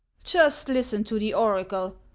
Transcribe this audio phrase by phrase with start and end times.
[0.23, 1.95] "Just listen to the oracle!